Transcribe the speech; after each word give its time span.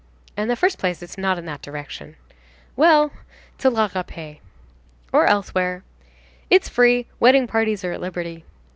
"In 0.35 0.47
the 0.47 0.55
first 0.55 0.79
place, 0.79 1.03
it's 1.03 1.15
not 1.15 1.37
in 1.37 1.45
that 1.45 1.61
direction." 1.61 2.15
"Well! 2.75 3.11
to 3.59 3.69
la 3.69 3.87
Rapée." 3.87 4.39
"Or 5.13 5.27
elsewhere." 5.27 5.83
"It's 6.49 6.67
free. 6.67 7.05
Wedding 7.19 7.45
parties 7.45 7.83
are 7.85 7.91
at 7.91 8.01
liberty." 8.01 8.43